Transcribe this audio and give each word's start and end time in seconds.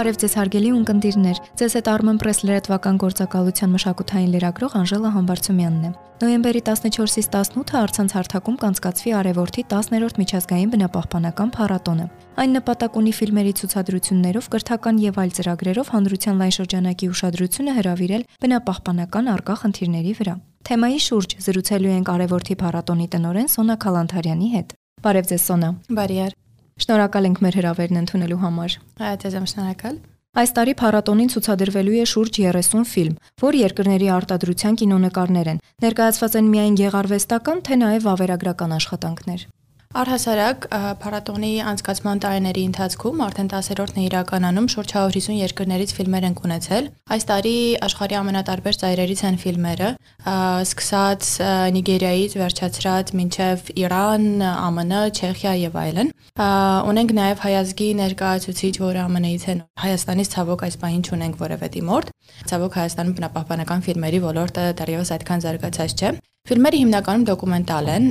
Բարև 0.00 0.16
ձեզ 0.16 0.34
հարգելի 0.38 0.68
ունկնդիրներ։ 0.72 1.38
Ձեզ 1.60 1.74
հետ 1.76 1.88
Armen 1.92 2.18
Press 2.22 2.38
լրատվական 2.48 3.00
գործակալության 3.02 3.72
մշակութային 3.74 4.30
լրագրող 4.32 4.76
Անժելա 4.80 5.10
Համբարձումյանն 5.12 5.82
է։ 5.84 5.90
Նոյեմբերի 6.22 6.62
14-ից 6.64 7.28
18-ը 7.28 7.76
արցանց 7.80 8.14
հարթակում 8.16 8.56
կանցկացվի 8.64 9.12
Արևորթի 9.20 9.64
10-րդ 9.74 10.20
միջազգային 10.22 10.72
բնապահպանական 10.72 11.52
փառատոնը։ 11.52 12.06
Այն 12.40 12.56
նպատակ 12.56 12.96
ունի 12.96 13.12
ֆիլմերի 13.20 13.52
ցուցադրություններով, 13.60 14.48
կրթական 14.56 15.04
եւ 15.04 15.20
այլ 15.20 15.32
ծրագրերով 15.36 15.92
հանրության 16.00 16.40
լայն 16.40 16.56
շրջանակի 16.56 17.12
ուշադրությունը 17.12 17.76
հրավիրել 17.76 18.28
բնապահպանական 18.40 19.32
արկա 19.36 19.54
խնդիրների 19.68 20.12
վրա։ 20.24 20.34
Թեմայի 20.70 21.00
շուրջ 21.10 21.40
զրուցելու 21.44 21.96
ենք 22.00 22.12
Արևորթի 22.16 22.56
փառատոնի 22.64 23.08
տնօրեն 23.16 23.52
Սոնա 23.52 23.76
Քալանթարյանի 23.84 24.54
հետ։ 24.56 24.78
Բարև 25.04 25.32
ձեզ 25.34 25.50
Սոնա։ 25.50 25.74
Բարիար։ 26.00 26.40
Շնորհակալ 26.80 27.28
ենք 27.28 27.44
մեր 27.44 27.60
հրավերն 27.60 28.00
ընդունելու 28.00 28.40
համար։ 28.40 28.76
Ձեզ 29.20 29.36
եմ 29.40 29.46
շնորհակալ։ 29.52 30.00
Այս 30.40 30.52
տարի 30.56 30.74
փառատոնին 30.80 31.30
ցուցադրվելու 31.34 31.96
է 32.00 32.04
շուրջ 32.06 32.36
30 32.40 32.84
ֆիլմ, 32.86 33.16
որ 33.42 33.56
երկրների 33.60 34.10
արտադրության 34.16 34.78
կինոնկարներ 34.80 35.50
են։ 35.52 35.62
Ներկայացված 35.84 36.36
են 36.40 36.52
միայն 36.54 36.76
գեղարվեստական, 36.80 37.64
թե 37.66 37.80
նաև 37.80 38.06
վավերագրական 38.06 38.76
աշխատանքներ։ 38.78 39.48
Առհասարակ 39.90 40.66
փառատոնի 41.02 41.48
անցկացման 41.66 42.20
տարիների 42.22 42.62
ընթացքում 42.68 43.22
արդեն 43.24 43.48
10-րդն 43.50 43.96
է 43.98 44.04
իրականանում 44.06 44.68
շուրջ 44.70 44.92
150 44.94 45.34
երկրներից 45.40 45.94
ֆիլմեր 45.96 46.26
են 46.28 46.36
ունեցել։ 46.46 46.86
Այս 47.16 47.26
տարի 47.30 47.54
աշխարհի 47.88 48.16
ամենատարբեր 48.20 48.78
ծայրերից 48.82 49.22
են 49.26 49.40
ֆիլմերը, 49.42 49.88
սկսած 50.70 51.32
Նիգերիայից 51.74 52.38
վերջացրած 52.38 53.12
մինչև 53.18 53.74
Իրան, 53.82 54.30
ԱՄՆ, 54.78 55.02
Չեխիա 55.10 55.58
եւ 55.58 55.82
այլն։ 55.82 56.14
Ունենք 56.94 57.14
նաև 57.18 57.44
հայազգի 57.50 57.90
ներկայացուցիչ, 57.98 58.74
որը 58.86 59.10
ԱՄՆ-ից 59.10 59.44
են։ 59.50 59.66
Հայաստանից 59.90 60.34
ցավոք 60.38 60.66
այս 60.70 60.80
պահին 60.86 61.04
չունենք 61.10 61.34
որևէ 61.42 61.74
դիմորդ։ 61.74 62.14
Ցավոք 62.46 62.78
Հայաստանում 62.78 63.14
բնապահպանական 63.18 63.86
ֆիլմերի 63.90 64.20
ոլորտը 64.30 64.64
դեռևս 64.78 65.16
այդքան 65.18 65.42
զարգացած 65.50 65.98
չէ։ 65.98 66.10
Ֆիլմերը 66.48 66.78
հիմնականում 66.80 67.24
դոկումենտալ 67.28 67.88
են, 67.92 68.06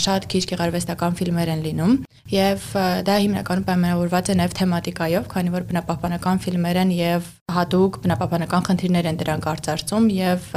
շատ 0.00 0.26
քիչ 0.32 0.40
գեղարվեստական 0.50 1.16
ֆիլմեր 1.18 1.50
են 1.52 1.60
լինում 1.66 1.92
եւ 2.32 2.64
դա 3.06 3.16
հիմնականում 3.22 3.66
պայմանավորված 3.68 4.30
է 4.32 4.36
նաեւ 4.40 4.54
թեմատիկայով, 4.58 5.26
քանի 5.34 5.52
որ 5.54 5.66
բնապահպանական 5.68 6.40
ֆիլմեր 6.46 6.80
են 6.82 6.94
եւ 6.96 7.28
հատուկ 7.56 7.98
բնապահպանական 8.06 8.66
խնդիրներ 8.66 9.10
են 9.12 9.20
դրանք 9.22 9.48
արծարծում 9.52 10.08
եւ 10.16 10.50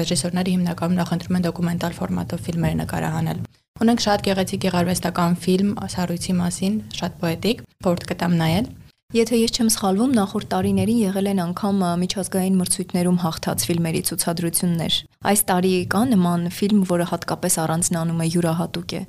ռեժիսորները 0.00 0.54
հիմնականում 0.56 0.98
նախընտրում 1.02 1.38
են 1.38 1.46
դոկումենտալ 1.46 1.96
ֆորմատով 2.02 2.46
ֆիլմեր 2.48 2.78
նկարահանել։ 2.82 3.44
Ունենք 3.82 4.02
շատ 4.02 4.26
գեղեցիկ 4.26 4.62
գեղարվեստական 4.62 5.38
ֆիլմ 5.42 5.70
Սառույցի 5.92 6.34
մասին, 6.38 6.74
շատ 6.98 7.14
պոետիկ, 7.22 7.62
որդ 7.86 8.04
կտամ 8.10 8.34
նայել։ 8.42 8.66
Եթե 9.12 9.38
ես 9.42 9.52
չեմ 9.52 9.68
սխալվում, 9.74 10.12
նախորդ 10.16 10.46
տարիներին 10.54 11.00
եղել 11.02 11.26
են 11.34 11.40
անգամ 11.42 11.82
միջազգային 12.00 12.54
մրցույթներում 12.56 13.18
հաղթած 13.20 13.64
ֆիլմերի 13.68 14.00
ցուցադրություններ։ 14.08 14.94
Այս 15.28 15.42
տարի 15.52 15.72
կա 15.92 16.00
նման 16.12 16.46
ֆիլմ, 16.56 16.80
որը 16.88 17.06
հատկապես 17.12 17.58
առանձնանում 17.60 18.22
է 18.24 18.28
յուրահատուկ 18.32 18.94
է։ 18.96 19.02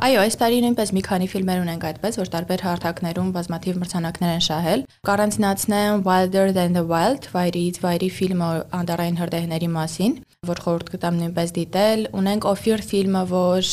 Այո, 0.00 0.18
այս 0.24 0.40
տարի 0.40 0.58
նույնպես 0.64 0.90
մի 0.96 1.02
քանի 1.10 1.26
ֆիլմեր 1.28 1.60
ունենք 1.60 1.82
այդպես, 1.90 2.18
որ 2.22 2.28
տարբեր 2.32 2.62
հարթակներում 2.64 3.32
բազմաթիվ 3.36 3.80
մրցանակներ 3.84 4.30
են 4.32 4.44
շահել։ 4.48 4.84
Կառանձնացնեմ 5.10 6.04
Wilder 6.08 6.46
Than 6.56 6.78
the 6.78 6.84
Wild, 6.88 7.28
վայրից 7.34 7.80
վայրի 7.84 8.10
ֆիլմը 8.16 8.48
անդարային 8.80 9.20
հրդեհների 9.20 9.68
մասին, 9.76 10.14
որ 10.48 10.60
խորհուրդ 10.64 10.90
կտամ 10.94 11.16
նույնպես 11.20 11.50
դիտել։ 11.52 12.02
Ունենք 12.16 12.44
Օֆիր 12.48 12.82
ֆիլմը, 12.88 13.20
որ 13.28 13.66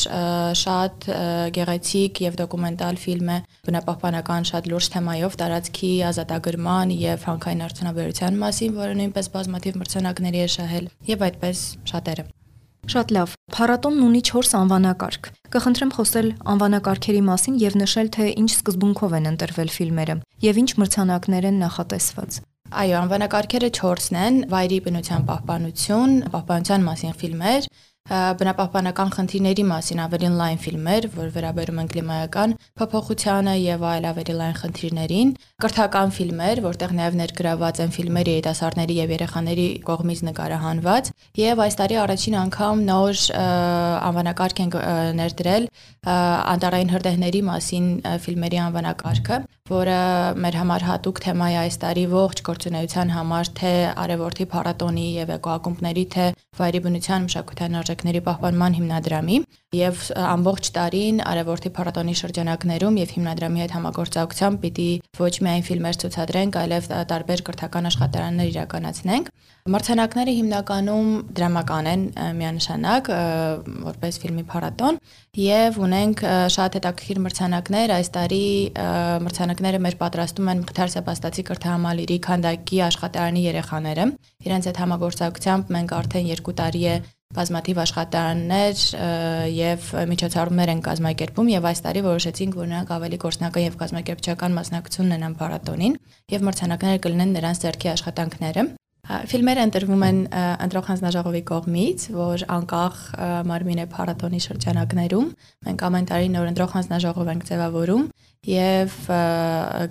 շատ 0.60 1.06
գեղեցիկ 1.56 2.20
եւ 2.26 2.34
դոկումենտալ 2.42 2.98
ֆիլմ 3.00 3.30
է, 3.32 3.38
բնապահպանական 3.70 4.48
շատ 4.50 4.68
լուրջ 4.74 4.90
թեմայով 4.98 5.38
տարածքի 5.42 5.92
ազատագրման 6.12 6.92
եւ 7.00 7.24
հանքային 7.30 7.64
արդյունաբերության 7.68 8.42
մասին, 8.44 8.76
որը 8.84 8.98
նույնպես 9.00 9.32
բազմաթիվ 9.38 9.80
մրցանակների 9.80 10.44
է 10.44 10.50
շահել 10.58 10.92
եւ 11.08 11.24
այդպես 11.28 11.64
շատերը։ 11.88 12.28
Շատ 12.88 13.16
լավ։ 13.16 13.32
Փառատոնն 13.52 14.04
ունի 14.08 14.22
4 14.28 14.52
անվանակարգ։ 14.60 15.32
Կխնդրեմ 15.56 15.90
խոսել 15.96 16.28
անվանակարգերի 16.52 17.24
մասին 17.32 17.58
եւ 17.64 17.80
նշել, 17.84 18.12
թե 18.16 18.28
ինչ 18.44 18.52
սկզբունքով 18.54 19.18
են 19.18 19.32
ընտրվել 19.32 19.74
ֆիլմերը 19.76 20.16
եւ 20.48 20.62
ինչ 20.64 20.72
մրցանակներ 20.84 21.48
են 21.52 21.60
նախատեսված։ 21.68 22.40
Այո, 22.68 22.96
անվանակարգերը 23.00 23.68
4-ն 23.78 24.18
են՝ 24.20 24.38
վայրի 24.52 24.78
բնության 24.88 25.22
պահպանություն, 25.30 26.16
պահպանության 26.34 26.82
մասին 26.88 27.14
ֆիլմեր, 27.22 27.68
բնապահպանական 28.08 29.10
խնդիրների 29.16 29.64
մասին 29.68 30.00
ավելի 30.04 30.28
լայն 30.40 30.60
ֆիլմեր, 30.64 31.08
որ 31.16 31.32
վերաբերում 31.36 31.80
են 31.82 31.90
կլիմայական 31.92 32.54
փոփոխությանը 32.80 33.56
եւ 33.60 33.84
այլ 33.88 34.08
ավելի 34.12 34.36
լայն 34.38 34.56
խնդիրներին, 34.62 35.34
կրթական 35.64 36.14
ֆիլմեր, 36.18 36.62
որտեղ 36.68 36.94
նաեւ 37.00 37.18
ներգրաված 37.20 37.82
են 37.84 37.92
ֆիլմեր 37.98 38.32
երիտասարդների 38.32 38.96
եւ 39.00 39.14
երեխաների 39.18 39.68
կողմից 39.92 40.24
նկարահանված, 40.28 41.12
եւ 41.44 41.64
այս 41.68 41.78
տարի 41.84 42.00
առաջին 42.08 42.40
անգամ 42.48 42.86
նոր 42.88 43.26
անվանակարգ 44.08 44.64
են 44.64 44.72
ներդրել 45.20 45.70
անտարային 46.08 46.94
հրդեհների 46.96 47.42
մասին 47.52 47.92
ֆիլմերի 48.24 48.64
անվանակարգը, 48.68 49.44
որը 49.68 50.00
մեր 50.44 50.58
համար 50.62 50.84
հատուկ 50.88 51.20
թեմա 51.24 51.48
է 51.52 51.58
այս 51.62 51.78
տարի 51.84 52.04
ողջ 52.14 52.42
գործունեության 52.48 53.12
համար, 53.16 53.50
թե 53.60 53.72
արևորթի 54.04 54.46
փառատոնի 54.54 55.08
եւ 55.18 55.34
էկոակումբների, 55.38 56.06
թե 56.16 56.26
վայրի 56.58 56.82
բնության 56.88 57.28
մշակութային 57.28 57.80
արժեքների 57.82 58.22
պահպանման 58.28 58.78
հիմնադրամի 58.78 59.38
եւ 59.78 60.06
ամբողջ 60.24 60.72
տարին 60.78 61.20
արևորթի 61.28 61.72
փառատոնի 61.78 62.16
շրջանակներում 62.22 63.00
եւ 63.04 63.14
հիմնադրամի 63.18 63.64
հետ 63.64 63.76
համագործակցությամբ 63.78 64.62
պիտի 64.64 64.90
ոչ 65.20 65.34
միայն 65.48 65.66
ֆիլմեր 65.68 66.00
ցուցադրենք, 66.08 66.60
այլև 66.64 66.90
տարբեր 67.12 67.44
կրթական 67.52 67.90
աշխատարաններ 67.92 68.52
իրականացնենք։ 68.54 69.32
Մրցանակները 69.68 70.34
հիմնականում 70.38 71.08
դրամական 71.36 71.88
են 71.92 72.04
միանշանակ, 72.38 73.10
որպես 73.88 74.20
ֆիլմի 74.24 74.44
փառատոն 74.48 75.00
եւ 75.42 75.80
ունենք 75.88 76.24
շատ 76.56 76.78
հետաքրքիր 76.80 77.20
մրցանակներ 77.26 77.94
այս 77.98 78.12
տարի 78.16 78.46
մրցանակները 79.28 79.82
մեր 79.88 80.00
պատրաստում 80.04 80.52
են 80.54 80.64
Մղթար 80.64 80.94
Սեբաստացի 80.96 81.46
կրթահամալիրի 81.52 82.18
քանդակի 82.30 82.82
աշխատարանի 82.88 83.46
երեխաները 83.48 84.08
իրենց 84.48 84.72
հետ 84.72 84.82
համագործակցությամբ 84.86 85.76
մենք 85.78 85.96
արդեն 86.00 86.32
2 86.32 86.58
տարի 86.64 86.88
է 86.88 86.98
բազմաթիվ 87.36 87.80
աշխատարաններ 87.84 88.84
եւ 89.52 89.88
միջոցառումներ 90.14 90.70
են 90.74 90.84
կազմակերպում 90.86 91.50
եւ 91.52 91.68
այս 91.74 91.82
տարի 91.84 92.04
որոշեցինք 92.08 92.56
որ 92.56 92.70
նրանք 92.72 92.94
ավելի 92.98 93.20
գործնական 93.26 93.68
եւ 93.68 93.78
կազմակերպչական 93.84 94.58
մասնակցություն 94.62 95.10
ունենան 95.12 95.38
փառատոնին 95.44 95.98
եւ 96.38 96.48
մրցանակները 96.48 97.02
կլինեն 97.04 97.36
նրանց 97.36 97.64
ձեռքի 97.68 97.92
աշխատանքները 97.98 98.66
Ֆիլմերը 99.08 99.64
ընտրվում 99.68 100.02
են 100.04 100.18
ընտրող 100.36 100.88
հանձնաժողովի 100.92 101.42
կողմից, 101.48 102.06
որ 102.12 102.42
անկախ 102.52 102.98
մարմին 103.48 103.80
է 103.80 103.86
փառատոնի 103.94 104.40
շրջանակներում։ 104.44 105.30
Մենք 105.68 105.86
ամեն 105.88 106.08
տարի 106.10 106.32
նոր 106.34 106.50
ընտրող 106.52 106.74
հանձնաժողով 106.76 107.32
ենք 107.34 107.46
ձևավորում 107.48 108.04
եւ 108.48 108.98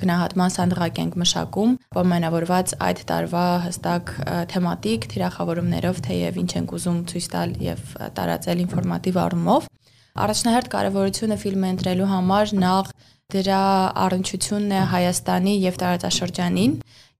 գնահատման 0.02 0.52
սանդղակ 0.56 1.00
ենք 1.00 1.16
մշակում, 1.22 1.72
պայմանավորված 1.96 2.76
այդ 2.86 3.00
տարվա 3.08 3.46
հստակ 3.64 4.12
թեմատիկ 4.52 5.08
թիրախավորումներով, 5.16 6.00
թեև 6.06 6.38
ինչ 6.44 6.50
ենք 6.60 6.76
ուզում 6.76 7.00
ցույց 7.10 7.26
տալ 7.32 7.56
եւ 7.66 7.82
տարածել 8.20 8.62
ինֆորմատիվ 8.66 9.20
առումով։ 9.24 9.68
Առաջնահերթ 10.16 10.70
կարևորությունը 10.76 11.36
ֆիլմը 11.40 11.72
ընտրելու 11.76 12.12
համար 12.12 12.54
նախ 12.56 12.92
դրա 13.36 13.62
առնչությունն 14.06 14.72
է 14.76 14.80
Հայաստանի 14.92 15.54
եւ 15.66 15.78
տարածաշրջանին 15.82 16.74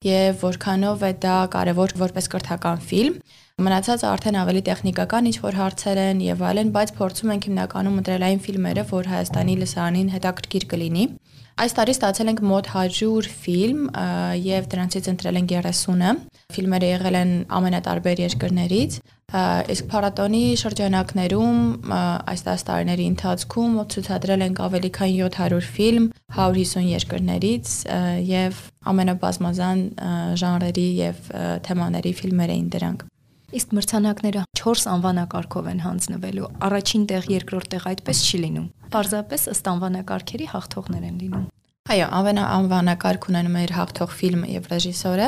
եւ 0.05 0.43
որքանով 0.45 1.05
է 1.07 1.13
դա 1.23 1.37
կարեւոր 1.55 1.95
որպես 2.03 2.29
կրթական 2.35 2.83
ֆիլմ։ 2.85 3.21
Մնացածը 3.57 4.05
արդեն 4.05 4.37
ավելի 4.37 4.61
տեխնիկական 4.67 5.29
ինչ 5.31 5.37
որ 5.41 5.55
հարցեր 5.57 5.99
են 6.03 6.19
եւ 6.21 6.43
այլն, 6.45 6.73
բայց 6.75 6.91
փորձում 6.99 7.31
ենք 7.33 7.47
հիմնականում 7.49 7.95
ընտրել 8.03 8.25
այն 8.27 8.43
ֆիլմերը, 8.45 8.83
որ 8.91 9.09
Հայաստանի 9.13 9.55
լսարանին 9.63 10.11
հետաքրքիր 10.13 10.67
կլինի։ 10.73 11.05
Այս 11.65 11.77
տարի 11.79 11.95
ստացել 11.97 12.31
ենք 12.35 12.43
մոտ 12.51 12.69
100 12.75 13.31
ֆիլմ 13.47 13.81
եւ 14.45 14.69
դրանցից 14.77 15.09
ընտրել 15.15 15.41
ենք 15.41 15.55
30-ը։ 15.57 16.13
Ֆիլմերը 16.53 16.91
եղել 16.93 17.19
են 17.23 17.33
ամենատարբեր 17.57 18.23
երկրներից, 18.27 19.01
իսկ 19.73 19.89
փառատոնի 19.97 20.45
շրջանակներում 20.61 21.65
այս 21.97 22.47
10 22.53 22.69
տարիների 22.69 23.09
ընթացքում 23.17 23.81
ցուցադրել 23.97 24.47
ենք 24.51 24.63
ավելի 24.69 24.93
քան 25.01 25.17
700 25.17 25.73
ֆիլմ 25.81 26.13
150 26.37 26.93
երկրներից 26.93 27.75
եւ 28.37 28.63
ամենաբազմազան 28.93 29.85
ժանրերի 30.45 30.89
եւ 31.01 31.29
թեմաների 31.67 32.19
ֆիլմեր 32.21 32.59
էին 32.61 32.73
դրանք։ 32.77 33.13
Իսկ 33.57 33.71
մրցանակները 33.73 34.41
4 34.61 34.87
անվանակարգով 34.93 35.69
են 35.71 35.79
հանձնվելու։ 35.81 36.49
Առաջին 36.67 37.05
տեղ, 37.09 37.29
երկրորդ 37.33 37.69
տեղ 37.73 37.87
այդպես 37.93 38.19
չի 38.27 38.41
լինում։ 38.43 38.67
Պարզապես 38.93 39.47
ըստ 39.57 39.71
անվանակարգերի 39.73 40.49
հաղթողներ 40.53 41.07
են 41.07 41.21
լինում։ 41.23 41.47
Այո, 41.87 42.07
ամենա 42.19 42.45
անվանակարգ 42.51 43.27
ունենում 43.31 43.57
է 43.57 43.61
իր 43.63 43.73
հաղթող 43.77 44.15
ֆիլմը 44.19 44.49
եւ 44.51 44.65
ռեժիսորը, 44.73 45.27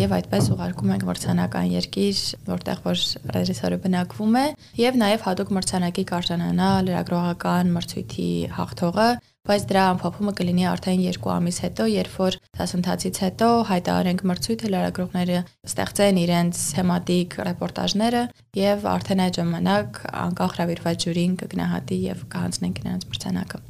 եւ 0.00 0.14
այդպես 0.16 0.48
ուղարկում 0.54 0.90
ենք 0.94 1.04
մրցանական 1.08 1.68
երկիր, 1.70 2.22
որտեղ 2.50 2.80
որ 2.84 3.04
ռեժիսորը 3.36 3.78
բնակվում 3.84 4.38
է, 4.40 4.44
եւ 4.82 4.98
նաեւ 5.04 5.28
հատուկ 5.28 5.52
մրցանակի 5.54 6.04
կարժանանա 6.10 6.70
լրագրողական 6.88 7.70
մրցույթի 7.78 8.30
հաղթողը, 8.58 9.08
բայց 9.44 9.64
դրա 9.68 9.80
ամփոփումը 9.92 10.32
կլինի 10.38 10.62
արդեն 10.70 11.00
2 11.04 11.30
ամիս 11.34 11.56
հետո, 11.64 11.86
երբ 11.92 12.14
որ 12.16 12.36
դասընթացից 12.56 13.18
հետո 13.24 13.48
հայտարարենք 13.68 14.22
մրցույթը, 14.30 14.70
լրագրողները 14.72 15.40
ստեղծեն 15.68 16.20
իրենց 16.22 16.62
թեմատիկ 16.78 17.36
ռեպորտաժները 17.50 18.22
եւ 18.56 18.88
արդեն 18.94 19.22
այդ 19.26 19.38
ժամանակ 19.40 20.00
անկախ 20.24 20.56
հravirված 20.56 21.04
ժյուրին 21.04 21.36
կգնահատի 21.44 22.00
եւ 22.08 22.24
կհանձնենք 22.32 22.82
նրանց 22.88 23.06
մրցանակը։ 23.12 23.62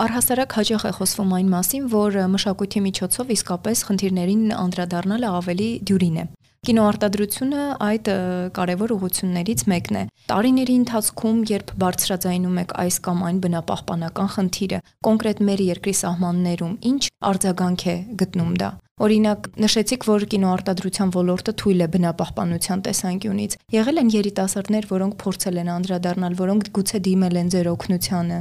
Առհասարակ 0.00 0.52
հաջող 0.58 0.82
է 0.90 0.92
խոսվում 0.98 1.32
այն 1.38 1.48
մասին, 1.54 1.86
որ 1.94 2.18
մշակույթի 2.34 2.80
միջոցով 2.90 3.32
իսկապես 3.38 3.86
խնդիրներին 3.86 4.44
անդրադառնալը 4.58 5.32
ավելի 5.40 5.70
դյուրին 5.90 6.20
է։ 6.22 6.24
Կինոարտադրությունը 6.68 7.60
այդ 7.80 8.08
կարևոր 8.56 8.92
ուղություններից 8.92 9.62
մեկն 9.72 9.96
է։ 9.96 10.02
Տարիների 10.28 10.74
ընթացքում, 10.80 11.38
երբ 11.50 11.72
բարձրաձայնում 11.80 12.58
եք 12.60 12.74
այս 12.82 12.98
կամ 13.06 13.22
այն 13.28 13.38
բնապահպանական 13.46 14.28
խնդիրը, 14.34 14.82
կոնկրետ 15.08 15.40
մեր 15.48 15.62
երկրի 15.70 15.94
սահմաններում, 16.02 16.76
ինչ 16.92 17.02
արձագանք 17.30 17.86
է 17.88 17.96
գտնում 18.20 18.52
դա։ 18.60 18.70
Օրինակ, 19.00 19.50
նշեցիք, 19.64 20.06
որ 20.12 20.28
կինոարտադրության 20.36 21.12
ոլորտը 21.16 21.52
թույլ 21.64 21.80
է 21.80 21.90
բնապահպանության 21.96 22.82
տեսանկյունից։ 22.90 23.58
Եղել 23.80 24.04
են 24.04 24.14
երիտասարդներ, 24.20 24.92
որոնք 24.92 25.20
փորձել 25.24 25.60
են 25.64 25.74
անդրադառնալ, 25.80 26.40
որոնք 26.44 26.72
գուցե 26.76 27.06
դիմել 27.08 27.40
են 27.40 27.52
ձեր 27.56 27.70
օգնությանը։ 27.72 28.40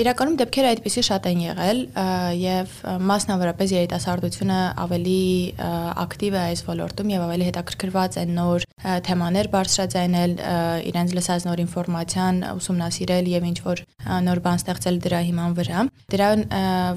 Իրականում 0.00 0.36
դեպքերը 0.40 0.68
այդպեսի 0.70 1.02
շատ 1.10 1.26
են 1.30 1.40
եղել 1.44 1.80
եւ 2.40 2.74
մասնավորապես 3.10 3.72
երիտասարդությունը 3.76 4.60
ավելի 4.84 5.20
ակտիվ 6.04 6.36
է 6.36 6.40
այս 6.40 6.62
ոլորտում 6.70 7.12
եւ 7.12 7.24
ավելի 7.26 7.48
հետաքրքրված 7.50 8.16
է 8.20 8.24
նոր 8.30 8.66
թեմաներ 8.80 9.48
բարձրաձայնել, 9.52 10.32
իրենց 10.88 11.14
լսած 11.18 11.46
նոր 11.50 11.62
ինֆորմացիան 11.66 12.38
ուսումնասիրել 12.54 13.28
եւ 13.34 13.48
ինչ 13.50 13.58
որ 13.66 13.82
նոր 14.24 14.40
բան 14.46 14.60
ստեղծել 14.60 15.00
դրա 15.04 15.20
հիման 15.28 15.56
վրա։ 15.60 15.82
Դրան 16.14 16.44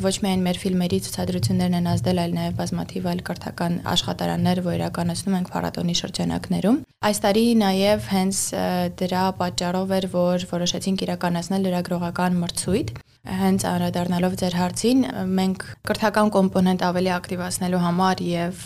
ոչ 0.04 0.16
միայն 0.24 0.46
մեր 0.48 0.60
ֆիլմերի 0.64 1.00
ցուցադրություններն 1.04 1.78
են 1.82 1.90
ազդել, 1.94 2.22
այլ 2.24 2.36
նաեւ 2.40 2.56
բազմաթիվ 2.64 3.10
այլ 3.12 3.24
կրթական 3.28 3.76
աշխատարաններ, 3.94 4.64
որ 4.64 4.78
իրականացնում 4.80 5.38
ենք 5.44 5.52
փառատոնի 5.54 5.96
շրջանակներում։ 6.00 6.80
Այս 7.04 7.18
տարի 7.24 7.46
նաեւ 7.60 8.08
հենց 8.14 8.38
դրա 9.04 9.24
պատճառով 9.44 9.94
էր, 10.00 10.06
որ 10.14 10.46
որոշեցինք 10.54 11.04
իրականացնել 11.04 11.68
լրագրողական 11.68 12.38
մրցույթ 12.44 12.93
Հենց 13.24 13.64
անդրադառնալով 13.64 14.34
ձեր 14.36 14.56
հարցին, 14.60 15.04
մենք 15.32 15.62
կրթական 15.88 16.32
կոմպոնենտ 16.36 16.82
ավելի 16.84 17.12
ակտիվացնելու 17.16 17.80
համար 17.80 18.24
եւ 18.28 18.64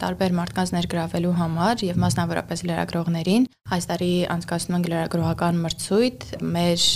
տարբեր 0.00 0.36
մարդկանց 0.38 0.72
ներգրավելու 0.76 1.34
համար 1.36 1.84
եւ 1.90 2.00
մասնավորապես 2.00 2.64
լրագրողներին 2.70 3.44
այս 3.76 3.88
տարի 3.92 4.10
անցկացնում 4.32 4.78
ենք 4.78 4.90
լրագրողական 4.94 5.60
մրցույթ 5.66 6.26
մեր 6.56 6.88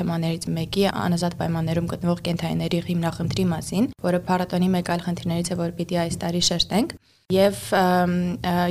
թեմաներից 0.00 0.48
մեկի 0.56 0.88
անազատ 0.96 1.38
պայմաններում 1.44 1.92
գտնվող 1.92 2.24
կենթայիների 2.30 2.82
հիմնախնդրի 2.88 3.46
մասին, 3.52 3.92
որը 4.08 4.24
փառատոնի 4.30 4.74
մեկ 4.80 4.92
այլ 4.96 5.06
խնդիրներից 5.10 5.52
է, 5.52 5.60
որ 5.60 5.76
պիտի 5.76 6.00
այս 6.08 6.20
տարի 6.24 6.44
շեշտենք 6.48 6.96
եւ 7.30 7.58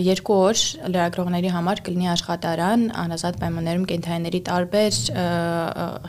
երկու 0.03 0.37
օր 0.49 0.61
լրագրողների 0.91 1.51
համար 1.53 1.81
կլինի 1.85 2.09
աշխատարան 2.13 2.83
անազատ 3.03 3.39
պայմաններում 3.43 3.85
կենթայիների 3.91 4.41
տարբեր 4.49 4.99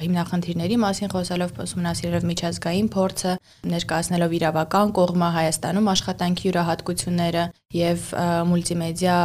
հիմնախնդիրների 0.02 0.78
մասին 0.84 1.12
խոսելով 1.14 1.62
ուսումնասիրելով 1.66 2.28
միջազգային 2.30 2.90
փորձը 2.96 3.36
ներկայացնելով 3.74 4.36
իրավական 4.40 4.94
կողմը 5.00 5.32
Հայաստանում 5.40 5.90
աշխատանքի 5.94 6.48
յուրահատկությունները 6.50 7.44
եւ 7.70 8.06
մուլտիմեդիա 8.50 9.16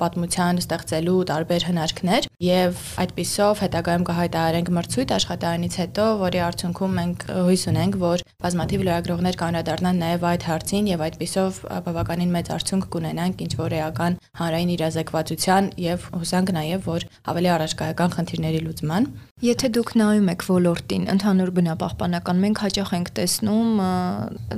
պատմության 0.00 0.60
ստեղծելու 0.62 1.16
տարբեր 1.30 1.66
հնարքներ 1.68 2.28
եւ 2.44 2.78
այդպիսով 3.04 3.60
հետագայում 3.64 4.06
կհայտարարենք 4.08 4.70
մրցույթ 4.78 5.12
աշխատարանից 5.18 5.76
հետո, 5.82 6.06
որի 6.24 6.40
արդյունքում 6.48 6.96
մենք 6.98 7.26
հույս 7.44 7.64
ունենք, 7.74 7.98
որ 8.04 8.24
բազմաթիվ 8.44 8.84
լրագրողներ 8.88 9.38
կանրադառնան 9.44 10.00
նաեւ 10.04 10.26
այդ 10.32 10.46
հարցին 10.48 10.88
եւ 10.94 11.04
այդպիսով 11.04 11.60
բավականին 11.84 12.34
մեծ 12.34 12.50
արդյունք 12.56 12.88
կունենանք 12.94 13.44
ինչ 13.44 13.52
որ 13.60 13.76
էական 13.84 14.18
հանրային 14.40 14.74
իրազեկվածության 14.74 15.70
եւ 15.84 16.08
հուսանք 16.24 16.54
նաեւ 16.56 16.88
որ 16.88 17.06
ավելի 17.34 17.50
առաջկայական 17.54 18.14
խնդիրների 18.16 18.60
լուծման։ 18.64 19.08
Եթե 19.44 19.68
դուք 19.76 19.90
նայում 19.98 20.28
եք 20.32 20.42
ոլորտին, 20.48 21.02
ընդհանուր 21.14 21.50
բնապահպանական, 21.58 22.38
մենք 22.44 22.60
հաճախ 22.64 22.92
ենք 22.96 23.08
տեսնում, 23.18 23.80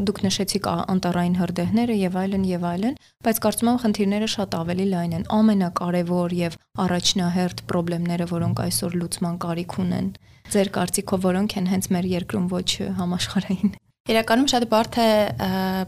դուք 0.06 0.20
նշեցիք 0.26 0.68
անտարային 0.76 1.38
հրդեհները 1.40 1.96
եւ 1.96 2.18
այլն 2.22 2.44
եւ 2.46 2.66
այլն, 2.70 2.98
բայց 3.26 3.38
կարծում 3.42 3.68
եմ 3.72 3.78
խնդիրները 3.82 4.26
շատ 4.30 4.52
ավելի 4.54 4.84
լայն 4.92 5.14
են։ 5.16 5.24
Ամենակարևոր 5.34 6.34
եւ 6.38 6.56
առաջնահերթ 6.84 7.62
խնդիրները, 7.72 8.28
որոնք 8.30 8.62
այսօր 8.66 8.94
լուծման 9.00 9.40
կարիք 9.42 9.74
ունեն, 9.82 10.12
ձեր 10.54 10.70
կարծիքով 10.76 11.26
որոնք 11.26 11.56
են 11.58 11.66
հենց 11.72 11.90
մեր 11.96 12.08
երկրում 12.12 12.46
ոչ 12.54 12.70
համաշխարհային։ 13.00 13.74
Իրականում 14.06 14.46
շատ 14.46 14.64
բարդ 14.70 14.96
է 15.02 15.06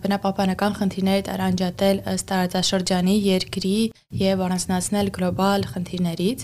բնապահպանական 0.02 0.72
խնդիրները 0.74 1.22
տարանջատել 1.28 2.00
ըստ 2.12 2.26
տարածաշրջանի, 2.30 3.14
երկրի 3.22 3.74
եւ 4.18 4.42
առանձնացնել 4.46 5.10
գլոբալ 5.18 5.66
խնդիրներից 5.70 6.42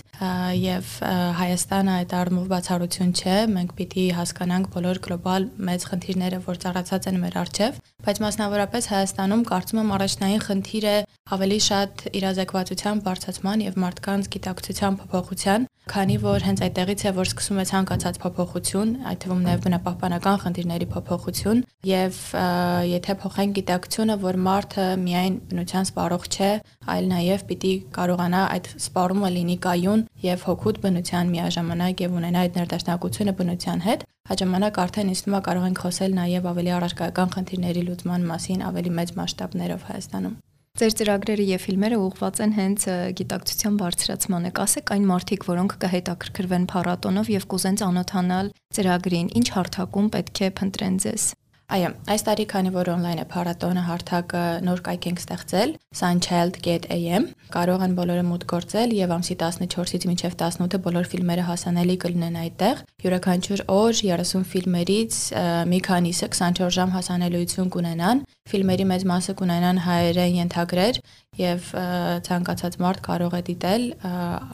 եւ 0.61 0.93
Հայաստանը 1.41 1.93
այդ 1.99 2.15
առումով 2.21 2.47
բացառություն 2.53 3.11
չէ։ 3.19 3.35
Մենք 3.57 3.75
պիտի 3.75 4.05
հասկանանք 4.21 4.71
բոլոր 4.71 5.01
գլոբալ 5.03 5.49
մեծ 5.67 5.87
խնդիրները, 5.91 6.41
որ 6.47 6.61
ծառացած 6.63 7.09
են 7.11 7.19
մեր 7.25 7.37
առջև, 7.43 7.79
բայց 8.07 8.23
մասնավորապես 8.23 8.89
Հայաստանում 8.95 9.45
կարծում 9.51 9.83
եմ 9.83 9.95
առաջնային 9.99 10.45
խնդիրը 10.47 10.97
ավելի 11.35 11.59
շատ 11.67 12.07
իրազեկվածության 12.23 13.03
բարձրացման 13.03 13.67
եւ 13.67 13.79
մարդկանց 13.83 14.27
գիտակցության 14.35 14.99
փոփոխության, 15.03 15.67
քանի 15.85 16.15
որ 16.23 16.43
հենց 16.45 16.61
այդտեղից 16.65 17.01
է 17.05 17.11
որ 17.15 17.27
սկսում 17.29 17.59
է 17.61 17.65
ցանկացած 17.69 18.15
փոփոխություն, 18.23 18.93
այդ 19.09 19.19
թվում 19.25 19.41
նաեւ 19.45 19.59
բնապահպանական 19.65 20.39
խնդիրների 20.43 20.87
փոփոխություն 20.95 21.61
եւ 21.89 22.21
եթե 22.89 23.15
փոխենք 23.21 23.55
գիտակցությունը, 23.59 24.15
որ 24.25 24.39
մարդը 24.47 24.87
միայն 25.05 25.37
բնության 25.51 25.89
սպառող 25.89 26.25
չէ, 26.25 26.49
այլ 26.95 27.09
նաեւ 27.13 27.45
պիտի 27.51 27.73
կարողանա 27.99 28.41
այդ 28.55 28.71
սպառումը 28.81 29.29
լինի 29.35 29.57
կայուն 29.65 30.03
եւ 30.25 30.47
հոգուտ 30.49 30.81
բնության 30.85 31.31
միաժամանակ 31.35 32.03
եւ 32.05 32.17
ունենա 32.21 32.45
այդ 32.45 32.59
ներդաշնակությունը 32.61 33.37
բնության 33.45 33.85
հետ, 33.85 34.09
այդ 34.25 34.41
ժամանակ 34.41 34.81
արդեն 34.85 35.13
է 35.13 35.41
կարող 35.45 35.69
ենք 35.69 35.85
խոսել 35.85 36.17
նաեւ 36.17 36.49
ավելի 36.49 36.75
առարկայական 36.79 37.35
խնդիրների 37.37 37.85
լուծման 37.91 38.27
մասին 38.33 38.65
ավելի 38.71 38.97
մեծ 38.99 39.15
մասշտաբներով 39.21 39.87
Հայաստանում։ 39.91 40.35
Ձեր 40.75 40.95
ծրագրերը 40.99 41.43
եւ 41.47 41.61
ֆիլմերը 41.63 41.97
ուղղված 42.03 42.39
են 42.43 42.53
հենց 42.55 42.85
գիտակցության 43.15 43.75
բարձրացմանը։ 43.79 44.49
Կասեք 44.57 44.91
այն 44.95 45.05
մարդիկ, 45.11 45.45
որոնք 45.47 45.75
կհետաքրքրվեն 45.85 46.65
փառատոնով 46.73 47.31
եւ 47.31 47.47
կուզեն 47.53 47.79
ծանոթանալ 47.79 48.51
ծրագրին, 48.75 49.31
ինչ 49.39 49.47
հարթակում 49.55 50.09
պետք 50.19 50.43
է 50.43 50.49
փնտրեն 50.59 50.97
ձեզ։ 51.05 51.31
Այո, 51.65 51.87
այս 52.13 52.23
տարի 52.27 52.43
քանի 52.51 52.71
որ 52.75 52.89
on-line 52.93 53.21
է 53.23 53.25
փառատոնը 53.31 53.83
հարթակը 53.87 54.41
նոր 54.67 54.81
կայք 54.85 55.07
ենք 55.09 55.21
ստեղծել 55.23 55.71
sunchild.am, 55.97 57.23
կարող 57.55 57.85
են 57.87 57.95
բոլորը 57.97 58.25
մուտք 58.27 58.51
գործել 58.51 58.93
եւ 58.99 59.15
ամսի 59.15 59.37
14-ից 59.41 60.05
մինչեւ 60.11 60.35
18-ը 60.35 60.81
բոլոր 60.85 61.09
ֆիլմերը 61.15 61.47
հասանելի 61.49 61.97
կլինեն 62.05 62.37
այդտեղ։ 62.43 62.85
Յուրաքանչյուր 63.05 63.65
օր 63.79 63.97
30 64.03 64.45
ֆիլմերից 64.51 65.19
մի 65.73 65.79
քանիսը 65.89 66.29
24 66.35 66.77
ժամ 66.77 66.95
հասանելիություն 66.99 67.73
կունենան։ 67.73 68.25
Ֆիլմերի 68.45 68.85
մեծ 68.85 69.03
մասը 69.09 69.33
կունենան 69.39 69.79
հայերեն 69.81 70.35
ենթագրեր 70.37 70.99
եւ 71.39 71.69
ցանկացած 72.27 72.77
մարդ 72.83 73.01
կարող 73.07 73.33
է 73.39 73.41
դիտել 73.47 73.87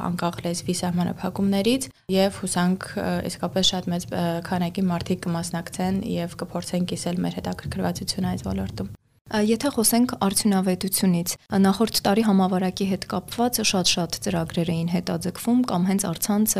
անկախ 0.08 0.40
լեզվի 0.46 0.76
սահմանափակումներից 0.82 1.90
եւ 2.16 2.40
հուսանք 2.46 2.88
իսկապես 3.34 3.74
շատ 3.74 3.92
մեծ 3.96 4.08
քանակի 4.48 4.88
մարդիկ 4.96 5.24
կմասնակցեն 5.28 6.02
եւ 6.16 6.40
կփորձեն 6.46 6.90
կիսել 6.94 7.22
մեր 7.28 7.40
հետաքրքրվածությունը 7.42 8.32
այս 8.32 8.48
ոլորտում։ 8.48 8.96
Եթե 9.32 9.70
խոսենք 9.72 10.14
արդյունավետությունից, 10.26 11.34
նախորդ 11.64 12.00
տարի 12.04 12.24
համավարակի 12.28 12.88
հետ 12.92 13.06
կապված 13.14 13.60
շատ-շատ 13.70 14.18
ծրագրեր 14.26 14.72
էին 14.74 14.90
հետաձգվում 14.92 15.62
կամ 15.72 15.86
հենց 15.88 16.06
արցանց 16.12 16.56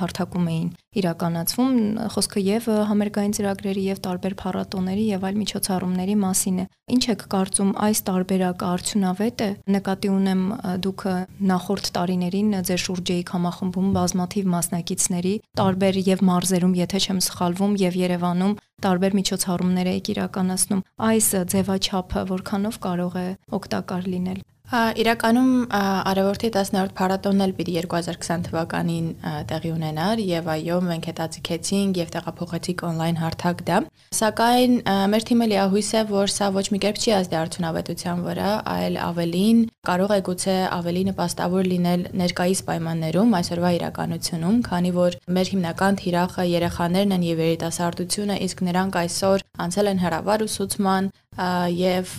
հարթակում 0.00 0.46
էին 0.48 0.70
իրականացվում, 0.98 1.74
խոսքը 2.14 2.40
եւ 2.48 2.68
համերգային 2.88 3.34
ծրագրերի 3.36 3.82
եւ 3.92 3.98
տարբեր 4.08 4.34
փառատոների 4.40 5.04
եւ 5.08 5.26
այլ 5.28 5.36
միջոցառումների 5.42 6.16
մասին 6.24 6.58
է։ 6.58 6.64
Ինչ 6.88 7.04
եք 7.12 7.24
կարծում, 7.34 7.72
այս 7.84 7.98
տարբերակը 8.08 8.64
արդյունավետ 8.72 9.44
է։ 9.44 9.50
Նկատի 9.76 10.08
ունեմ 10.16 10.42
դուք 10.88 11.04
նախորդ 11.52 11.90
տարիներին 11.98 12.56
ձեր 12.68 12.80
շուրջ 12.88 13.12
էիք 13.18 13.34
համախմբում 13.36 13.90
բազմաթիվ 13.98 14.48
մասնակիցների, 14.56 15.34
տարբեր 15.60 16.00
եւ 16.08 16.24
մարզերում, 16.32 16.74
եթե 16.88 16.98
չեմ 17.04 17.20
սխալվում, 17.28 17.76
եւ 17.84 18.00
Երևանում 18.08 18.56
տարբեր 18.84 19.16
միջոցառումներ 19.18 19.88
եք 19.94 20.10
իրականացնում։ 20.14 20.84
Այս 21.08 21.28
ձևաչափը 21.54 22.22
որքանով 22.28 22.78
կարող 22.86 23.18
է 23.18 23.28
օգտակար 23.58 24.08
լինել։ 24.14 24.38
Իրականում 24.68 25.52
Արևորտի 25.72 26.48
10-րդ 26.52 26.90
փառատոնն 26.98 27.44
էլ 27.46 27.52
պիտի 27.56 27.74
2020 27.86 28.42
թվականին 28.48 29.06
տեղի 29.48 29.70
ունենար 29.72 30.20
եւ 30.20 30.50
այո 30.54 30.80
մենք 30.84 31.06
հետաձգեցինք 31.08 32.00
եւ 32.02 32.10
տեղափոխեցինք 32.12 32.82
on-line 32.88 33.20
հարթակ 33.22 33.62
դա 33.70 33.78
սակայն 34.18 34.74
մեր 35.14 35.26
թիմը 35.30 35.48
լիահույս 35.52 35.88
է 35.88 36.02
որ 36.12 36.32
սա 36.34 36.50
ոչ 36.58 36.66
մի 36.74 36.80
կերպ 36.84 37.00
չի 37.00 37.14
ազդի 37.16 37.38
արդյունավետության 37.40 38.20
վրա 38.28 38.50
այլ 38.76 38.98
ավելին 39.08 39.62
կարող 39.88 40.12
է 40.12 40.20
գուցե 40.28 40.56
ավելի 40.76 41.02
նպաստավոր 41.08 41.70
լինել 41.72 42.04
ներկայիս 42.20 42.60
պայմաններում 42.68 43.32
այսօրվա 43.40 43.70
իրականությունում 43.78 44.58
քանի 44.68 44.92
որ 44.98 45.16
մեր 45.38 45.52
հիմնական 45.54 45.98
թիրախը 46.02 46.44
երեխաներն 46.52 47.16
են 47.16 47.26
եւ 47.28 47.42
երիտասարդությունը 47.46 48.36
իսկ 48.48 48.62
նրանք 48.68 49.00
այսօր 49.06 49.46
անցել 49.64 49.90
են 49.94 50.02
հրավար 50.04 50.44
ուսուցման 50.48 51.10
եւ 51.38 52.12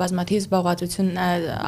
բազմաթիվ 0.00 0.40
զբաղվածություն 0.42 1.10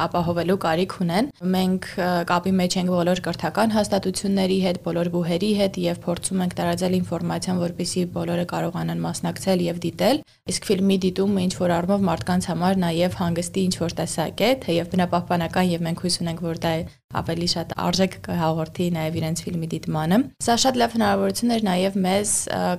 ապահովելու 0.05 0.57
կարիք 0.65 0.95
ունեն։ 1.05 1.29
Մենք 1.55 1.87
կապի 2.31 2.53
մեջ 2.59 2.77
ենք 2.79 2.91
բոլոր 2.95 3.21
կրթական 3.27 3.73
հաստատությունների 3.75 4.57
հետ, 4.65 4.79
բոլոր 4.83 5.11
բուհերի 5.15 5.51
հետ 5.59 5.79
եւ 5.85 6.01
փորձում 6.03 6.43
ենք 6.43 6.57
տարածել 6.59 6.97
ինֆորմացիան, 6.99 7.61
որպեսզի 7.63 8.03
բոլորը 8.19 8.45
կարողանան 8.53 9.03
մասնակցել 9.07 9.65
եւ 9.69 9.81
դիտել։ 9.87 10.23
Իսկ 10.49 10.69
ֆիլմի 10.69 10.97
դիտումը 11.07 11.45
ինչ 11.47 11.53
որ 11.59 11.75
առումով 11.79 12.07
մարդկանց 12.09 12.49
համար 12.51 12.81
նաեւ 12.83 13.19
հանգստի 13.19 13.63
ինչ 13.69 13.75
որ 13.79 13.95
տեսակ 13.99 14.43
է, 14.43 14.51
թեև 14.65 14.91
բնապահպանական 14.93 15.69
եւ 15.69 15.85
մենք 15.87 16.03
հույս 16.03 16.19
ունենք, 16.19 16.43
որ 16.49 16.63
դա 16.67 16.73
ավելի 17.09 17.45
շատ 17.49 17.71
արժեք 17.81 18.15
կհաղորդի 18.27 18.87
նաև 18.93 19.15
իրենց 19.17 19.39
ֆիլմի 19.41 19.67
դիտմանը։ 19.71 20.17
Սա 20.45 20.55
շատ 20.61 20.75
լավ 20.77 20.91
հնարավորություն 20.93 21.53
էր 21.55 21.63
նաև 21.65 21.95
մեզ 22.05 22.33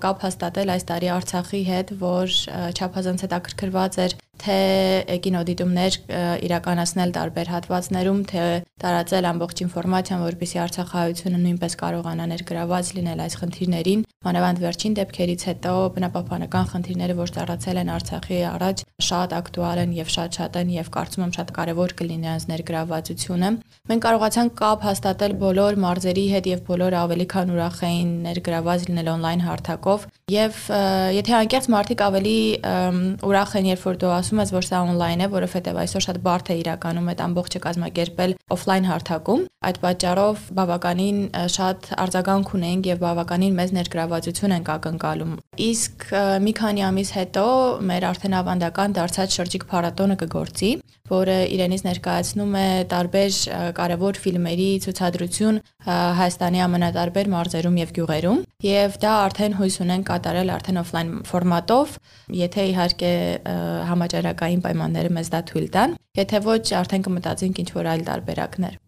կապ 0.04 0.22
հաստատել 0.26 0.70
այս 0.76 0.86
տարի 0.90 1.10
Արցախի 1.16 1.62
հետ, 1.66 1.90
որ 1.98 2.36
չափազանց 2.78 3.24
հետաքրքրված 3.26 3.98
էր 4.06 4.14
թե 4.40 4.58
կինոդիտումներ 5.24 5.96
իրականացնել 6.48 7.10
տարբեր 7.16 7.50
հատվածներում, 7.54 8.20
թե 8.30 8.44
տարածել 8.80 9.28
ամբողջ 9.30 9.62
ինֆորմացիան, 9.66 10.22
որպեսզի 10.24 10.60
Արցախահայությունը 10.64 11.40
նույնպես 11.44 11.76
կարողանա 11.80 12.28
ներգրաված 12.30 12.92
լինել 12.96 13.20
այս 13.26 13.34
խնդիրներին։ 13.40 14.04
Մանավանդ 14.20 14.58
վերջին 14.60 14.94
դեպքերից 15.00 15.42
հետո 15.48 15.74
բնապահպանական 15.96 16.66
խնդիրները, 16.70 17.14
որ 17.20 17.30
տարածել 17.36 17.78
են 17.80 17.92
Արցախի 17.94 18.40
առաջ, 18.50 18.82
շատ 19.00 19.30
ակտուալ 19.40 19.78
են 19.80 19.94
եւ 19.96 20.08
շատ-շատ 20.12 20.58
են 20.60 20.72
եւ 20.76 20.90
կարծում 20.96 21.24
եմ 21.24 21.32
շատ 21.36 21.52
կարեւոր 21.56 21.94
կլինի 22.00 22.28
այս 22.30 22.44
ներգրավվածությունը։ 22.50 23.50
Մենք 23.90 24.04
կարողացանք 24.04 24.52
կապ 24.60 24.84
հաստատել 24.90 25.32
բոլոր 25.40 25.78
մարզերի 25.84 26.26
հետ 26.30 26.50
եւ 26.50 26.60
բոլորը 26.68 26.98
ավելի 27.00 27.26
քան 27.32 27.52
ուրախ 27.56 27.78
էին 27.90 28.10
ներգրաված 28.28 28.84
լինել 28.90 29.08
on-line 29.14 29.44
հարթակով 29.48 30.04
եւ 30.30 30.60
եթե 31.16 31.34
անկեղծ 31.40 31.66
մարդիկ 31.74 32.04
ավելի 32.06 32.36
ուրախ 33.30 33.56
են 33.60 33.66
երբ 33.70 33.82
որ 33.88 33.98
դու 34.04 34.12
ասում 34.20 34.29
ես 34.38 34.52
որ 34.54 34.66
սա 34.68 34.80
on-line 34.86 35.24
է, 35.24 35.28
որովհետեւ 35.34 35.80
այսօր 35.82 36.04
շատ 36.06 36.18
բարդ 36.26 36.50
է 36.54 36.56
իրականում 36.60 37.10
այդ 37.10 37.22
ամբողջը 37.26 37.60
կազմակերպել 37.66 38.34
offline 38.54 38.86
հարթակում, 38.90 39.42
այդ 39.70 39.80
պատճառով 39.84 40.44
բավականին 40.60 41.18
շատ 41.56 41.90
արձագանք 42.04 42.54
ունենք 42.60 42.90
եւ 42.90 43.02
բավականին 43.04 43.58
մեծ 43.60 43.74
ներգրավվածություն 43.80 44.56
ենք 44.60 44.72
ակնկալում։ 44.76 45.34
Իսկ 45.58 46.04
մի 46.46 46.52
քանի 46.54 46.82
ամիս 46.86 47.08
հետո 47.16 47.44
մեր 47.82 48.04
արդեն 48.06 48.34
ավանդական 48.38 48.92
դարձած 48.94 49.34
շրջիկ 49.34 49.64
փառատոնը 49.70 50.16
կգործի, 50.20 50.68
որը 51.10 51.38
իրենից 51.56 51.82
ներկայացնում 51.86 52.52
է 52.60 52.66
տարբեր 52.92 53.38
կարևոր 53.78 54.20
ֆիլմերի 54.24 54.68
ցուցադրություն 54.84 55.58
Հայաստանի 56.20 56.62
ամենատարբեր 56.66 57.30
մարզերում 57.34 57.80
եւ 57.82 57.94
գյուղերում 57.98 58.44
եւ 58.66 58.98
դա 59.02 59.14
արդեն 59.24 59.56
հույս 59.58 59.78
ունեն 59.84 60.04
կատարել 60.10 60.52
արդեն 60.54 60.82
օֆլայն 60.84 61.10
ֆորմատով, 61.32 61.96
եթե 62.44 62.68
իհարկե 62.70 63.10
համաճարակային 63.90 64.62
պայմանները 64.68 65.16
մեզ 65.18 65.32
դա 65.34 65.42
թույլ 65.50 65.66
տան, 65.74 65.98
եթե 66.20 66.44
ոչ 66.46 66.62
արդեն 66.84 67.10
կմտածենք 67.10 67.64
ինչ 67.64 67.68
որ 67.80 67.90
այլ 67.96 68.06
տարբերակներ։ 68.10 68.78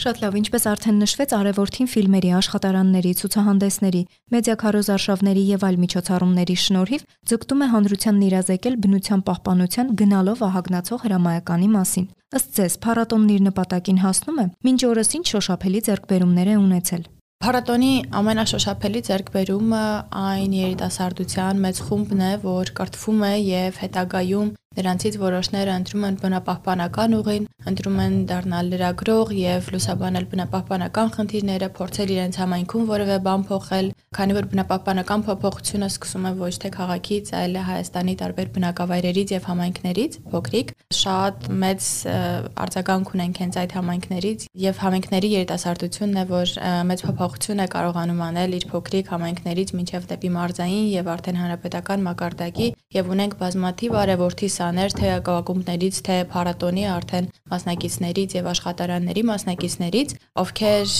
Շատ 0.00 0.22
լավ, 0.22 0.36
ինչպես 0.40 0.64
արդեն 0.70 1.00
նշվեց, 1.02 1.32
արևորթին 1.36 1.88
ֆիլմերի, 1.92 2.30
աշխատարանների, 2.38 3.10
ցուցահանդեսների, 3.18 4.00
մեդիա 4.32 4.54
քարոզարշավների 4.62 5.42
եւ 5.52 5.66
այլ 5.68 5.76
միջոցառումների 5.82 6.56
շնորհիվ 6.62 7.04
ձգտում 7.28 7.60
է 7.60 7.68
հանրությանն 7.72 8.22
իրազեկել 8.32 8.78
բնության 8.86 9.24
պահպանության 9.28 9.92
գնալով 10.00 10.44
ահագնացող 10.48 11.04
հրամայականի 11.04 11.68
մասին։ 11.76 12.06
Ըստ 12.40 12.56
ձեզ, 12.56 12.76
փառատոնն 12.88 13.32
իր 13.36 13.42
նպատակին 13.52 14.00
հասնում 14.00 14.40
է։ 14.40 14.46
Մինչ 14.64 14.80
օրս 14.88 15.12
ինչ 15.20 15.26
շոշափելի 15.28 15.84
ձեռքբերումներ 15.92 16.48
է 16.48 16.56
ունեցել։ 16.62 17.04
Փառատոնի 17.42 17.92
ամենաշոշափելի 18.22 19.00
ձեռքբերումը 19.02 19.84
այն 20.22 20.52
երիտասարդության 20.56 21.62
մեծ 21.66 21.80
խումբն 21.88 22.20
է, 22.22 22.32
որ 22.46 22.70
կրթվում 22.78 23.24
է 23.28 23.32
եւ 23.42 23.80
հետագայում 23.82 24.52
Նրանցից 24.72 25.16
որոշները 25.20 25.72
ընտրում 25.82 26.04
են 26.08 26.16
բնապահպանական 26.22 27.16
ուղին, 27.18 27.46
ընտրում 27.72 27.98
են 28.02 28.14
դառնալ 28.30 28.70
լրագրող 28.72 29.32
եւ 29.36 29.68
լուսաբանել 29.72 30.26
բնապահպանական 30.32 31.12
խնդիրները, 31.16 31.68
փորձել 31.76 32.12
իրենց 32.16 32.38
համայնքում 32.42 32.86
որևէ 32.92 33.18
բան 33.26 33.44
փոխել, 33.52 33.90
քանի 34.16 34.36
որ 34.38 34.48
բնապահպանական 34.52 35.24
փոփոխությունը 35.28 35.88
սկսում 35.92 36.24
է 36.28 36.32
ոչ 36.42 36.54
թե 36.62 36.70
քաղաքից, 36.76 37.32
այլ 37.42 37.58
Հայաստանի 37.62 38.14
տարբեր 38.22 38.48
բնակավայրերից 38.56 39.32
եւ 39.32 39.46
համայնքներից, 39.52 40.18
փոքրիկ, 40.32 40.72
շատ 41.02 41.48
մեծ 41.62 41.82
արձագանք 42.64 43.12
ունենք 43.12 43.40
հենց 43.42 43.58
այդ 43.62 43.76
համայնքներից 43.78 44.46
եւ 44.62 44.82
համայնքների 44.82 45.28
երիտասարդությունն 45.32 46.20
է, 46.22 46.24
որ 46.32 46.54
մեծ 46.92 47.04
փոփոխություն 47.08 47.62
է 47.62 47.68
կարողանում 47.72 48.22
անել 48.28 48.56
իր 48.58 48.66
փոքրիկ 48.72 49.12
համայնքներից 49.12 49.74
մինչեւ 49.78 50.08
դեպի 50.12 50.30
մարզային 50.36 50.86
եւ 50.92 51.12
արդեն 51.12 51.40
հանրապետական 51.42 52.06
մակարդակի 52.08 52.68
եւ 52.92 53.10
ունենք 53.14 53.36
բազմաթիվ 53.40 53.96
արևորթի 54.02 54.48
սաներ, 54.52 54.94
թե 54.98 55.10
ակումբներից, 55.32 56.00
թե 56.06 56.16
փառատոնի 56.32 56.84
արդեն 56.92 57.28
մասնակիցներից 57.52 58.36
եւ 58.36 58.50
աշխատարանների 58.52 59.22
մասնակիցներից, 59.32 60.14
ովքեր 60.42 60.92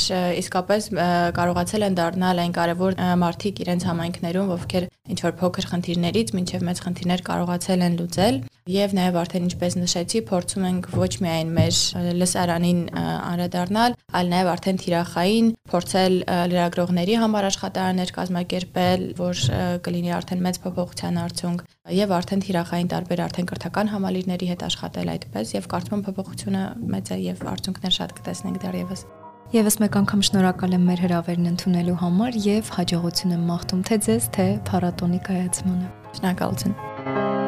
իսկապես 0.43 0.89
կարողացել 1.37 1.87
են 1.89 1.99
դառնալ 2.01 2.43
այն 2.43 2.57
կարևոր 2.57 2.99
մարդիկ 3.23 3.63
իրենց 3.67 3.87
համայնքներում, 3.93 4.53
ովքեր 4.57 4.89
ինչ 5.11 5.19
որ 5.25 5.33
փոքր 5.41 5.67
խնդիրներից 5.73 6.29
մինչև 6.37 6.65
մեծ 6.69 6.81
խնդիրներ 6.85 7.23
կարողացել 7.27 7.81
են 7.87 7.95
լուծել 7.99 8.37
եւ 8.71 8.93
նաեւ 8.95 9.17
արդեն 9.19 9.47
ինչպես 9.49 9.75
նշեցի, 9.81 10.21
փորձում 10.29 10.67
ենք 10.69 10.85
ոչ 10.95 11.13
միայն 11.25 11.49
մեր 11.57 11.79
լսարանին 12.21 12.83
անդրադառնալ, 13.03 13.97
այլ 14.15 14.31
նաեւ 14.33 14.51
արդեն 14.53 14.79
թիրախային 14.83 15.49
փորձել 15.73 16.15
լրագրողների 16.53 17.17
համար 17.23 17.49
աշխատանքներ 17.51 18.13
կազմակերպել, 18.19 19.03
որ 19.19 19.43
կլինի 19.83 20.15
արդեն 20.23 20.45
մեծ 20.47 20.61
փոփոխության 20.63 21.19
արդյունք 21.27 21.67
եւ 21.99 22.15
արդեն 22.23 22.45
թիրախային 22.47 22.93
տարբեր 22.95 23.25
արդեն 23.27 23.51
կրթական 23.51 23.93
համալիրների 23.97 24.53
հետ 24.53 24.63
աշխատել 24.71 25.13
այդպես 25.17 25.57
եւ 25.59 25.67
կարծում 25.75 25.99
եմ 25.99 26.07
փոփոխությունը 26.07 26.63
մեծ 26.95 27.13
է 27.19 27.21
եւ 27.27 27.45
արդյունքներ 27.57 27.99
շատ 27.99 28.17
կտեսնենք 28.23 28.63
դեռևս 28.63 29.05
Եվս 29.53 29.75
մեկ 29.83 29.97
անգամ 29.99 30.21
շնորհակալ 30.25 30.77
եմ 30.79 30.85
մեր 30.89 31.01
հրավերն 31.05 31.51
ընդունելու 31.51 31.97
համար 32.01 32.39
եւ 32.47 32.71
հաջողություն 32.79 33.35
եմ 33.37 33.43
մաղթում 33.51 33.85
թե 33.91 34.01
ձեզ, 34.09 34.31
թե 34.39 34.49
փառատոնի 34.71 35.21
կայացմանը։ 35.29 35.93
Շնորհակալություն։ 36.17 37.42